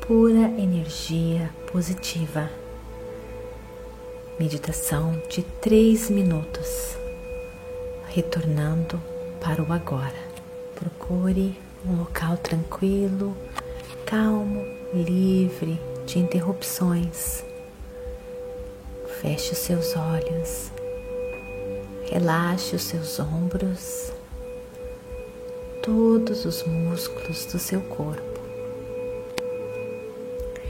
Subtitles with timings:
[0.00, 2.48] pura energia positiva.
[4.40, 6.96] Meditação de três minutos,
[8.08, 8.98] retornando
[9.42, 10.16] para o agora.
[10.74, 11.54] Procure
[11.86, 13.36] um local tranquilo,
[14.06, 17.44] calmo, livre de interrupções.
[19.20, 20.72] Feche os seus olhos,
[22.10, 24.16] relaxe os seus ombros
[25.86, 28.40] todos os músculos do seu corpo.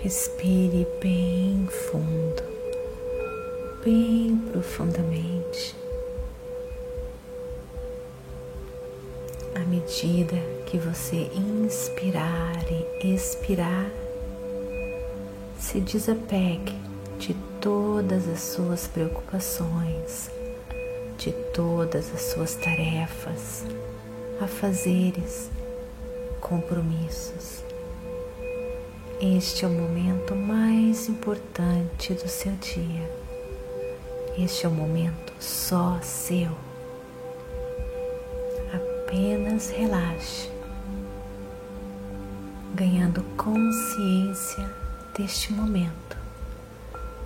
[0.03, 2.43] Respire bem fundo,
[3.83, 5.75] bem profundamente.
[9.55, 13.91] À medida que você inspirar e expirar,
[15.59, 16.77] se desapegue
[17.19, 20.31] de todas as suas preocupações,
[21.17, 23.65] de todas as suas tarefas
[24.41, 25.51] afazeres,
[26.41, 27.65] compromissos.
[29.21, 33.11] Este é o momento mais importante do seu dia.
[34.39, 36.51] Este é o momento só seu.
[38.75, 40.51] Apenas relaxe,
[42.75, 44.71] ganhando consciência
[45.17, 46.19] deste momento,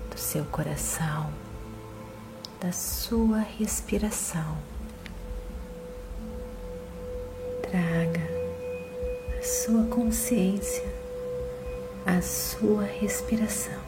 [0.08, 1.32] do seu coração,
[2.60, 4.56] da sua respiração.
[9.50, 10.84] Sua consciência,
[12.06, 13.80] a sua respiração.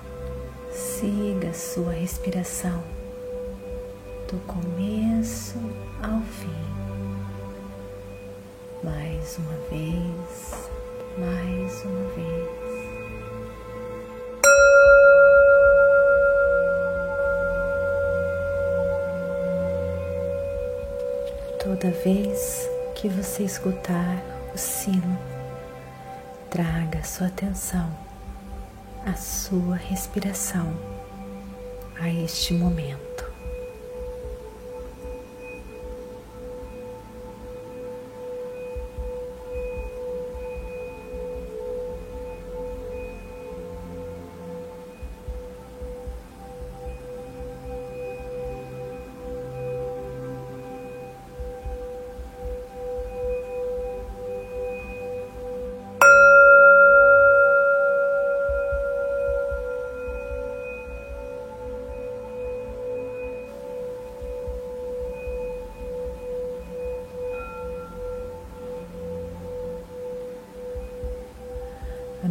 [0.72, 2.82] Siga a sua respiração
[4.28, 5.56] do começo
[6.02, 6.50] ao fim.
[8.82, 10.68] Mais uma vez,
[11.16, 12.72] mais uma vez.
[21.62, 24.20] Toda vez que você escutar
[24.52, 25.31] o sino,
[26.52, 27.90] traga sua atenção,
[29.06, 30.76] a sua respiração
[31.98, 33.11] a este momento.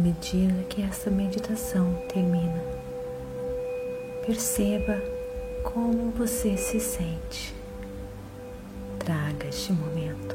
[0.02, 2.60] Medida que essa meditação termina.
[4.26, 5.00] Perceba
[5.62, 7.54] como você se sente.
[8.98, 10.34] Traga este momento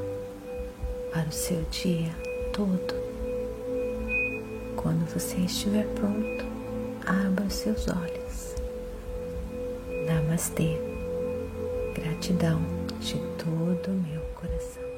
[1.11, 2.11] para o seu dia
[2.53, 2.95] todo.
[4.77, 6.45] Quando você estiver pronto,
[7.05, 8.55] abra os seus olhos.
[10.05, 10.77] Namastê.
[11.93, 12.61] Gratidão
[13.01, 14.96] de todo o meu coração.